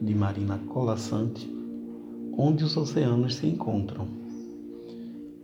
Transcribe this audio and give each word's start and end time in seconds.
de 0.00 0.14
Marina 0.14 0.58
Colassante, 0.68 1.48
onde 2.36 2.64
os 2.64 2.76
oceanos 2.76 3.34
se 3.34 3.46
encontram. 3.46 4.08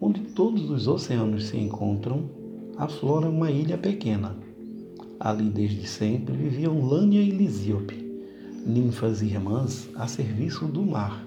Onde 0.00 0.20
todos 0.20 0.70
os 0.70 0.88
oceanos 0.88 1.46
se 1.48 1.58
encontram, 1.58 2.30
aflora 2.76 3.28
uma 3.28 3.50
ilha 3.50 3.76
pequena. 3.76 4.36
Ali 5.20 5.50
desde 5.50 5.86
sempre 5.86 6.34
viviam 6.34 6.80
Lânia 6.80 7.20
e 7.20 7.30
Lisíope, 7.30 8.02
ninfas 8.66 9.22
irmãs 9.22 9.88
a 9.94 10.06
serviço 10.06 10.66
do 10.66 10.82
mar, 10.82 11.24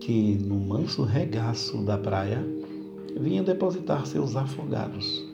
que, 0.00 0.34
no 0.36 0.56
manso 0.56 1.02
regaço 1.02 1.78
da 1.84 1.98
praia, 1.98 2.44
vinha 3.18 3.42
depositar 3.42 4.06
seus 4.06 4.36
afogados. 4.36 5.24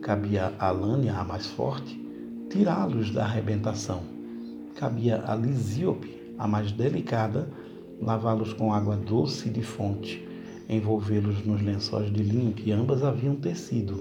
Cabia 0.00 0.54
a 0.58 0.70
Lânia, 0.70 1.14
a 1.14 1.24
mais 1.24 1.46
forte, 1.46 1.98
tirá-los 2.50 3.10
da 3.10 3.24
arrebentação. 3.24 4.02
Cabia 4.74 5.22
a 5.26 5.34
Lisíope, 5.34 6.23
a 6.44 6.46
mais 6.46 6.70
delicada, 6.72 7.48
lavá-los 8.02 8.52
com 8.52 8.70
água 8.70 8.96
doce 8.96 9.48
de 9.48 9.62
fonte, 9.62 10.22
envolvê-los 10.68 11.42
nos 11.46 11.62
lençóis 11.62 12.12
de 12.12 12.22
linho 12.22 12.52
que 12.52 12.70
ambas 12.70 13.02
haviam 13.02 13.34
tecido. 13.34 13.98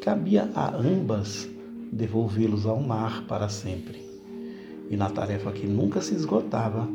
Cabia 0.00 0.50
a 0.54 0.74
ambas 0.74 1.46
devolvê-los 1.92 2.64
ao 2.64 2.80
mar 2.80 3.26
para 3.28 3.50
sempre. 3.50 4.02
E 4.88 4.96
na 4.96 5.10
tarefa 5.10 5.52
que 5.52 5.66
nunca 5.66 6.00
se 6.00 6.14
esgotava, 6.14 6.88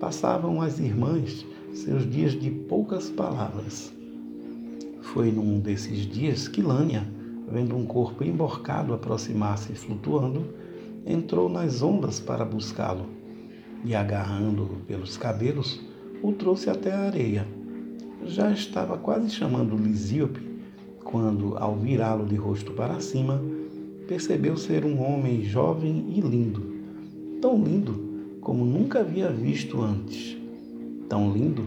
passavam 0.00 0.60
as 0.60 0.80
irmãs 0.80 1.46
seus 1.72 2.04
dias 2.10 2.32
de 2.32 2.50
poucas 2.50 3.08
palavras. 3.08 3.92
Foi 5.02 5.30
num 5.30 5.60
desses 5.60 6.00
dias 6.00 6.48
que 6.48 6.62
Lânia, 6.62 7.06
vendo 7.48 7.76
um 7.76 7.86
corpo 7.86 8.24
emborcado 8.24 8.92
aproximar-se 8.92 9.72
flutuando, 9.74 10.44
entrou 11.06 11.48
nas 11.48 11.80
ondas 11.80 12.18
para 12.18 12.44
buscá-lo 12.44 13.17
e, 13.84 13.94
agarrando-o 13.94 14.80
pelos 14.86 15.16
cabelos, 15.16 15.80
o 16.22 16.32
trouxe 16.32 16.68
até 16.70 16.92
a 16.92 17.00
areia. 17.00 17.46
Já 18.24 18.50
estava 18.50 18.98
quase 18.98 19.30
chamando 19.30 19.76
Lisíope 19.76 20.40
quando, 21.04 21.56
ao 21.56 21.76
virá-lo 21.76 22.26
de 22.26 22.36
rosto 22.36 22.72
para 22.72 23.00
cima, 23.00 23.40
percebeu 24.06 24.56
ser 24.56 24.84
um 24.84 25.00
homem 25.02 25.42
jovem 25.44 26.06
e 26.16 26.20
lindo, 26.20 26.76
tão 27.40 27.62
lindo 27.62 28.08
como 28.40 28.64
nunca 28.64 29.00
havia 29.00 29.30
visto 29.30 29.80
antes, 29.80 30.36
tão 31.08 31.32
lindo 31.32 31.64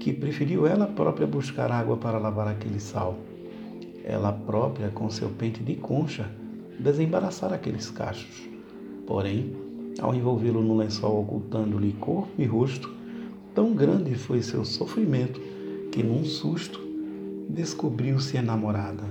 que 0.00 0.12
preferiu 0.12 0.66
ela 0.66 0.86
própria 0.86 1.26
buscar 1.26 1.70
água 1.70 1.96
para 1.96 2.18
lavar 2.18 2.48
aquele 2.48 2.80
sal. 2.80 3.18
Ela 4.04 4.32
própria, 4.32 4.88
com 4.90 5.08
seu 5.08 5.30
pente 5.30 5.62
de 5.62 5.76
concha, 5.76 6.30
desembaraçar 6.78 7.52
aqueles 7.52 7.90
cachos. 7.90 8.48
Porém, 9.06 9.54
ao 10.00 10.14
envolvê-lo 10.14 10.62
no 10.62 10.76
lençol 10.76 11.20
ocultando-lhe 11.22 11.92
corpo 11.94 12.30
e 12.38 12.44
rosto, 12.44 12.90
tão 13.54 13.72
grande 13.74 14.14
foi 14.14 14.42
seu 14.42 14.64
sofrimento 14.64 15.40
que, 15.90 16.02
num 16.02 16.24
susto, 16.24 16.80
descobriu-se 17.48 18.36
enamorada. 18.36 19.04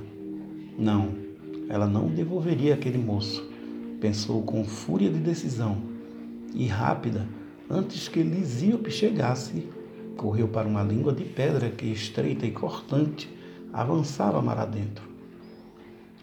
Não, 0.78 1.09
ela 1.70 1.88
não 1.88 2.08
devolveria 2.08 2.73
aquele 2.73 2.98
moço, 2.98 3.48
pensou 4.00 4.42
com 4.44 4.64
fúria 4.66 5.09
de 5.09 5.20
decisão, 5.20 5.78
e 6.53 6.67
rápida, 6.67 7.28
antes 7.70 8.08
que 8.08 8.22
Lisíope 8.22 8.92
chegasse, 8.92 9.68
correu 10.18 10.47
para 10.47 10.68
uma 10.68 10.84
língua 10.84 11.14
de 11.14 11.23
pedra 11.23 11.70
que, 11.70 11.86
estreita 11.86 12.45
e 12.45 12.52
cortante, 12.52 13.30
avançava 13.72 14.42
mar 14.42 14.59
adentro. 14.59 15.03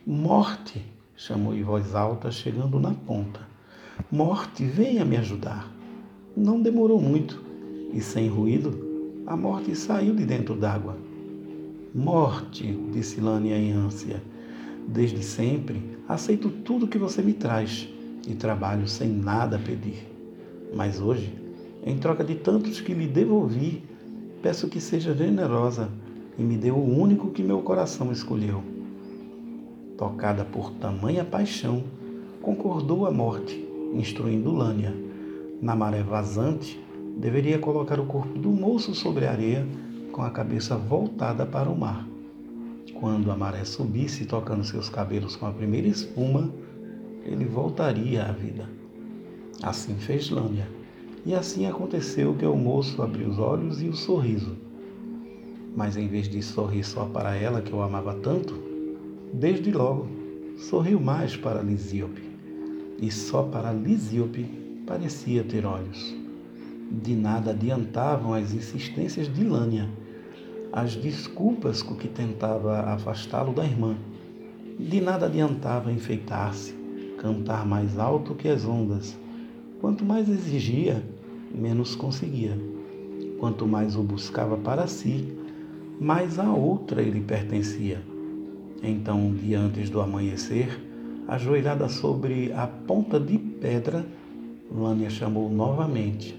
Morte! 0.07 0.85
chamou 1.17 1.55
em 1.55 1.63
voz 1.63 1.95
alta, 1.95 2.31
chegando 2.31 2.81
na 2.81 2.93
ponta. 2.95 3.50
Morte, 4.13 4.65
venha 4.65 5.05
me 5.05 5.17
ajudar. 5.17 5.73
Não 6.37 6.61
demorou 6.61 7.01
muito, 7.01 7.41
e 7.95 8.01
sem 8.01 8.27
ruído, 8.27 9.23
a 9.25 9.37
morte 9.37 9.77
saiu 9.77 10.17
de 10.17 10.27
dentro 10.27 10.57
d'água. 10.57 10.97
Morte, 11.95 12.77
disse 12.91 13.21
Lânia 13.21 13.57
em 13.57 13.71
ânsia, 13.71 14.21
desde 14.89 15.23
sempre 15.23 15.81
aceito 16.09 16.49
tudo 16.51 16.89
que 16.89 16.99
você 16.99 17.23
me 17.23 17.33
traz 17.33 17.89
e 18.27 18.35
trabalho 18.35 18.89
sem 18.89 19.09
nada 19.09 19.61
pedir. 19.61 20.11
Mas 20.75 21.01
hoje, 21.01 21.33
em 21.87 21.97
troca 21.97 22.25
de 22.25 22.35
tantos 22.35 22.81
que 22.81 22.93
lhe 22.93 23.07
devolvi, 23.07 23.85
peço 24.43 24.67
que 24.67 24.81
seja 24.81 25.15
generosa 25.15 25.89
e 26.37 26.43
me 26.43 26.57
dê 26.57 26.73
o 26.73 26.83
único 26.83 27.31
que 27.31 27.45
meu 27.45 27.63
coração 27.63 28.11
escolheu. 28.11 28.61
Tocada 29.97 30.45
por 30.45 30.73
tamanha 30.73 31.25
paixão, 31.25 31.85
concordou 32.43 33.07
a 33.07 33.13
morte 33.13 33.70
instruindo 33.93 34.53
Lânia. 34.53 34.95
Na 35.61 35.75
maré 35.75 36.03
vazante, 36.03 36.83
deveria 37.17 37.59
colocar 37.59 38.01
o 38.01 38.07
corpo 38.07 38.39
do 38.39 38.51
moço 38.51 38.95
sobre 38.95 39.27
a 39.27 39.33
areia, 39.33 39.67
com 40.13 40.23
a 40.23 40.31
cabeça 40.31 40.77
voltada 40.77 41.45
para 41.45 41.69
o 41.69 41.79
mar. 41.79 42.07
Quando 42.95 43.31
a 43.31 43.37
maré 43.37 43.65
subisse, 43.65 44.25
tocando 44.25 44.65
seus 44.65 44.89
cabelos 44.89 45.37
com 45.37 45.47
a 45.47 45.53
primeira 45.53 45.89
espuma, 45.89 46.51
ele 47.25 47.45
voltaria 47.45 48.25
à 48.25 48.33
vida. 48.33 48.69
Assim 49.63 49.95
fez 49.95 50.31
Lânia, 50.31 50.69
e 51.25 51.35
assim 51.35 51.67
aconteceu 51.67 52.35
que 52.35 52.47
o 52.47 52.57
moço 52.57 53.03
abriu 53.03 53.29
os 53.29 53.39
olhos 53.39 53.83
e 53.83 53.89
o 53.89 53.95
sorriso. 53.95 54.57
Mas 55.77 55.97
em 55.97 56.09
vez 56.09 56.29
de 56.29 56.43
sorrir 56.43 56.85
só 56.85 57.05
para 57.05 57.35
ela, 57.37 57.61
que 57.61 57.75
o 57.75 57.83
amava 57.83 58.15
tanto, 58.15 58.59
desde 59.33 59.71
logo 59.71 60.09
sorriu 60.57 60.99
mais 60.99 61.37
para 61.37 61.63
Lisíope 61.63 62.30
e 63.01 63.11
só 63.11 63.43
para 63.43 63.73
Lisíope 63.73 64.45
parecia 64.87 65.43
ter 65.43 65.65
olhos. 65.65 66.15
De 66.91 67.15
nada 67.15 67.53
adiantavam 67.53 68.35
as 68.35 68.53
insistências 68.53 69.33
de 69.33 69.45
Lânia, 69.45 69.89
as 70.73 70.95
desculpas 70.97 71.83
com 71.83 71.95
que 71.95 72.09
tentava 72.09 72.81
afastá-lo 72.81 73.53
da 73.53 73.65
irmã. 73.65 73.97
De 74.79 75.01
nada 75.01 75.27
adiantava 75.27 75.91
enfeitar-se, 75.91 76.75
cantar 77.19 77.67
mais 77.67 77.99
alto 77.99 78.35
que 78.35 78.49
as 78.49 78.65
ondas. 78.65 79.17
Quanto 79.81 80.05
mais 80.05 80.29
exigia, 80.29 81.03
menos 81.55 81.95
conseguia. 81.95 82.59
Quanto 83.39 83.67
mais 83.67 83.97
o 83.97 84.03
buscava 84.03 84.57
para 84.57 84.87
si, 84.87 85.37
mais 85.99 86.39
a 86.39 86.53
outra 86.53 87.01
ele 87.03 87.21
pertencia. 87.21 88.03
Então, 88.83 89.21
um 89.21 89.35
dia 89.35 89.61
antes 89.61 89.91
do 89.91 90.01
amanhecer, 90.01 90.90
Ajoelhada 91.31 91.89
sobre 91.89 92.53
a 92.55 92.67
ponta 92.67 93.21
de 93.21 93.39
pedra, 93.39 94.05
Lânia 94.69 95.09
chamou 95.09 95.49
novamente: 95.49 96.35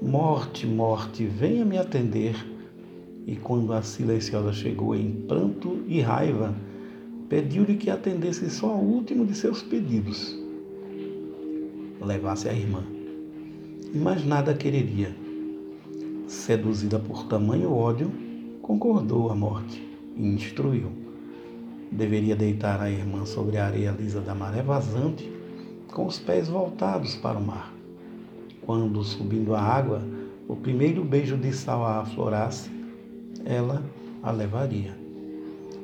Morte, 0.00 0.66
morte, 0.66 1.26
venha 1.26 1.66
me 1.66 1.76
atender. 1.76 2.34
E 3.26 3.36
quando 3.36 3.74
a 3.74 3.82
silenciosa 3.82 4.54
chegou 4.54 4.94
em 4.94 5.12
pranto 5.12 5.82
e 5.86 6.00
raiva, 6.00 6.54
pediu-lhe 7.28 7.76
que 7.76 7.90
atendesse 7.90 8.48
só 8.48 8.70
ao 8.70 8.80
último 8.80 9.26
de 9.26 9.34
seus 9.34 9.62
pedidos: 9.62 10.34
levasse 12.00 12.48
a 12.48 12.54
irmã. 12.54 12.82
E 13.92 13.98
mais 13.98 14.24
nada 14.24 14.54
quereria. 14.54 15.14
Seduzida 16.26 16.98
por 16.98 17.26
tamanho 17.26 17.70
ódio, 17.70 18.10
concordou 18.62 19.30
a 19.30 19.34
morte 19.34 19.86
e 20.16 20.26
instruiu 20.26 21.05
deveria 21.90 22.36
deitar 22.36 22.80
a 22.80 22.90
irmã 22.90 23.24
sobre 23.24 23.58
a 23.58 23.66
areia 23.66 23.90
lisa 23.90 24.20
da 24.20 24.34
maré 24.34 24.62
vazante, 24.62 25.30
com 25.92 26.06
os 26.06 26.18
pés 26.18 26.48
voltados 26.48 27.14
para 27.14 27.38
o 27.38 27.44
mar. 27.44 27.72
Quando, 28.62 29.02
subindo 29.02 29.54
a 29.54 29.60
água, 29.60 30.02
o 30.48 30.56
primeiro 30.56 31.04
beijo 31.04 31.36
de 31.36 31.52
sal 31.52 31.84
a 31.84 32.00
aflorasse, 32.00 32.70
ela 33.44 33.82
a 34.22 34.30
levaria. 34.30 34.96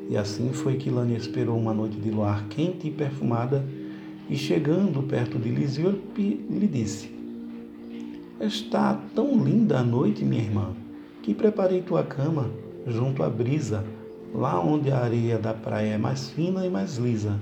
E 0.09 0.17
assim 0.17 0.53
foi 0.53 0.77
que 0.77 0.91
Lânia 0.91 1.17
esperou 1.17 1.57
uma 1.57 1.73
noite 1.73 1.97
de 1.97 2.11
luar 2.11 2.47
quente 2.49 2.89
e 2.89 2.91
perfumada, 2.91 3.65
e 4.29 4.37
chegando 4.37 5.03
perto 5.03 5.39
de 5.39 5.49
Lisiope, 5.49 6.45
lhe 6.51 6.67
disse: 6.67 7.11
Está 8.41 9.01
tão 9.15 9.43
linda 9.43 9.79
a 9.79 9.83
noite, 9.83 10.25
minha 10.25 10.43
irmã, 10.43 10.71
que 11.23 11.35
preparei 11.35 11.83
tua 11.83 12.03
cama 12.03 12.51
junto 12.87 13.23
à 13.23 13.29
brisa 13.29 13.85
lá 14.35 14.61
onde 14.61 14.91
a 14.91 14.99
areia 14.99 15.39
da 15.39 15.53
praia 15.53 15.95
é 15.95 15.99
mais 15.99 16.31
fina 16.31 16.65
e 16.65 16.71
mais 16.71 16.97
lisa, 16.97 17.39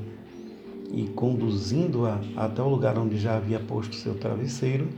e 0.93 1.05
conduzindo-a 1.09 2.19
até 2.37 2.61
o 2.61 2.69
lugar 2.69 2.99
onde 2.99 3.17
já 3.17 3.37
havia 3.37 3.61
posto 3.61 3.95
seu 3.95 4.15
travesseiro, 4.15 4.89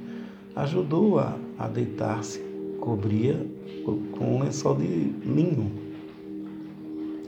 ajudou-a 0.57 1.37
a, 1.59 1.69
deitar-se, 1.69 2.41
cobria 2.81 3.47
com 3.85 4.37
um 4.37 4.43
lençol 4.43 4.77
de 4.77 4.87
linho. 4.87 5.71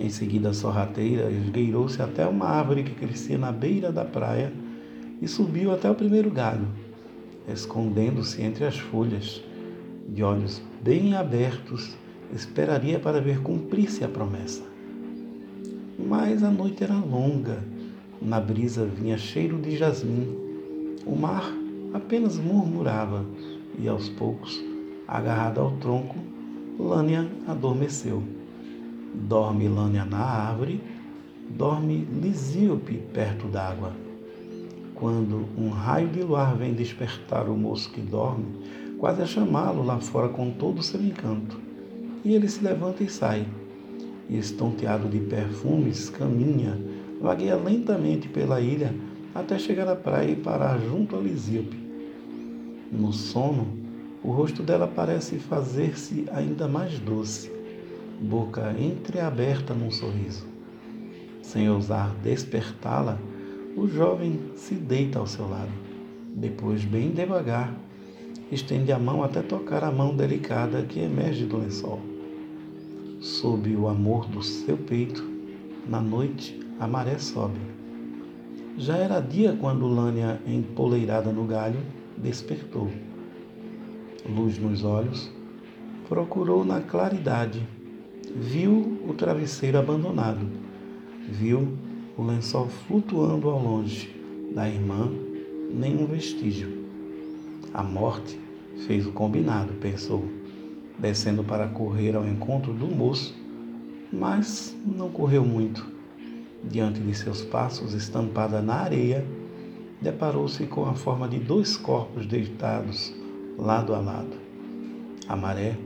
Em 0.00 0.08
seguida, 0.08 0.50
a 0.50 0.54
sorrateira 0.54 1.30
esgueirou-se 1.30 2.00
até 2.00 2.26
uma 2.26 2.46
árvore 2.46 2.82
que 2.82 2.94
crescia 2.94 3.38
na 3.38 3.52
beira 3.52 3.92
da 3.92 4.04
praia 4.04 4.52
e 5.20 5.28
subiu 5.28 5.72
até 5.72 5.90
o 5.90 5.94
primeiro 5.94 6.30
galho, 6.30 6.66
escondendo-se 7.46 8.42
entre 8.42 8.64
as 8.64 8.78
folhas, 8.78 9.42
de 10.08 10.22
olhos 10.22 10.60
bem 10.82 11.14
abertos 11.14 11.96
esperaria 12.34 12.98
para 12.98 13.20
ver 13.20 13.40
cumprir-se 13.40 14.02
a 14.04 14.08
promessa. 14.08 14.62
Mas 15.98 16.42
a 16.42 16.50
noite 16.50 16.82
era 16.82 16.94
longa, 16.94 17.62
na 18.20 18.40
brisa 18.40 18.84
vinha 18.84 19.16
cheiro 19.16 19.58
de 19.58 19.76
jasmim. 19.76 20.28
O 21.06 21.14
mar 21.14 21.44
apenas 21.92 22.36
murmurava 22.36 23.24
e 23.78 23.88
aos 23.88 24.08
poucos, 24.08 24.62
agarrada 25.06 25.60
ao 25.60 25.72
tronco, 25.72 26.16
Lânia 26.78 27.28
adormeceu. 27.46 28.22
Dorme 29.14 29.68
Lânia 29.68 30.04
na 30.04 30.18
árvore, 30.18 30.80
dorme 31.48 32.06
Lisíope 32.20 33.00
perto 33.12 33.46
d'água. 33.46 33.92
Quando 34.94 35.46
um 35.56 35.68
raio 35.68 36.08
de 36.08 36.22
luar 36.22 36.56
vem 36.56 36.72
despertar 36.72 37.48
o 37.48 37.56
moço 37.56 37.90
que 37.90 38.00
dorme, 38.00 38.46
quase 38.98 39.22
a 39.22 39.26
chamá-lo 39.26 39.84
lá 39.84 40.00
fora 40.00 40.28
com 40.28 40.50
todo 40.50 40.78
o 40.78 40.82
seu 40.82 41.00
encanto. 41.00 41.63
E 42.24 42.34
ele 42.34 42.48
se 42.48 42.62
levanta 42.64 43.02
e 43.04 43.08
sai. 43.08 43.46
E 44.28 44.38
estonteado 44.38 45.08
de 45.08 45.18
perfumes, 45.18 46.08
caminha, 46.08 46.78
vagueia 47.20 47.56
lentamente 47.56 48.28
pela 48.28 48.60
ilha 48.60 48.94
até 49.34 49.58
chegar 49.58 49.88
à 49.88 49.96
praia 49.96 50.30
e 50.30 50.36
parar 50.36 50.78
junto 50.78 51.16
a 51.16 51.20
Lisíope. 51.20 51.76
No 52.90 53.12
sono, 53.12 53.66
o 54.22 54.30
rosto 54.30 54.62
dela 54.62 54.86
parece 54.86 55.36
fazer-se 55.36 56.24
ainda 56.32 56.66
mais 56.66 56.98
doce 56.98 57.54
boca 58.20 58.74
entreaberta 58.78 59.74
num 59.74 59.90
sorriso. 59.90 60.46
Sem 61.42 61.68
ousar 61.68 62.14
despertá-la, 62.22 63.18
o 63.76 63.86
jovem 63.86 64.40
se 64.56 64.74
deita 64.74 65.18
ao 65.18 65.26
seu 65.26 65.48
lado. 65.48 65.72
Depois, 66.34 66.84
bem 66.84 67.10
devagar, 67.10 67.74
estende 68.50 68.92
a 68.92 68.98
mão 68.98 69.22
até 69.22 69.42
tocar 69.42 69.84
a 69.84 69.90
mão 69.90 70.16
delicada 70.16 70.82
que 70.82 71.00
emerge 71.00 71.44
do 71.44 71.58
lençol. 71.58 72.13
Sob 73.24 73.74
o 73.74 73.88
amor 73.88 74.26
do 74.26 74.42
seu 74.42 74.76
peito, 74.76 75.24
na 75.88 75.98
noite 75.98 76.60
a 76.78 76.86
maré 76.86 77.18
sobe. 77.18 77.58
Já 78.76 78.98
era 78.98 79.18
dia 79.18 79.56
quando 79.58 79.86
Lânia, 79.86 80.38
empoleirada 80.46 81.32
no 81.32 81.46
galho, 81.46 81.80
despertou. 82.18 82.90
Luz 84.28 84.58
nos 84.58 84.84
olhos, 84.84 85.32
procurou 86.06 86.66
na 86.66 86.82
claridade 86.82 87.66
viu 88.36 89.00
o 89.08 89.14
travesseiro 89.14 89.78
abandonado, 89.78 90.46
viu 91.26 91.78
o 92.18 92.22
lençol 92.22 92.68
flutuando 92.68 93.48
ao 93.48 93.58
longe, 93.58 94.14
da 94.54 94.68
irmã 94.68 95.10
nenhum 95.72 96.04
vestígio. 96.04 96.84
A 97.72 97.82
morte 97.82 98.38
fez 98.86 99.06
o 99.06 99.12
combinado, 99.12 99.72
pensou, 99.80 100.24
descendo 100.98 101.42
para 101.42 101.68
correr 101.68 102.14
ao 102.14 102.26
encontro 102.26 102.72
do 102.72 102.86
moço, 102.86 103.34
mas 104.12 104.76
não 104.84 105.10
correu 105.10 105.44
muito. 105.44 105.86
Diante 106.62 107.00
de 107.00 107.14
seus 107.14 107.42
passos, 107.42 107.92
estampada 107.92 108.62
na 108.62 108.74
areia, 108.74 109.24
deparou-se 110.00 110.66
com 110.66 110.86
a 110.86 110.94
forma 110.94 111.28
de 111.28 111.38
dois 111.38 111.76
corpos 111.76 112.26
deitados 112.26 113.14
lado 113.58 113.94
a 113.94 114.00
lado. 114.00 114.36
A 115.28 115.36
maré 115.36 115.76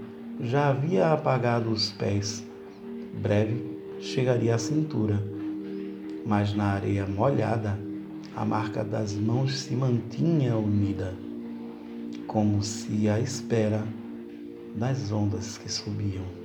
já 0.40 0.68
havia 0.68 1.12
apagado 1.12 1.70
os 1.70 1.90
pés. 1.92 2.44
Breve 3.20 3.78
chegaria 4.00 4.54
à 4.54 4.58
cintura, 4.58 5.22
mas 6.24 6.54
na 6.54 6.72
areia 6.72 7.06
molhada 7.06 7.78
a 8.36 8.44
marca 8.44 8.84
das 8.84 9.14
mãos 9.14 9.58
se 9.58 9.74
mantinha 9.74 10.56
unida, 10.56 11.14
como 12.26 12.62
se 12.62 13.08
à 13.08 13.18
espera 13.18 13.82
das 14.78 15.10
ondas 15.10 15.58
que 15.58 15.68
subiam. 15.70 16.37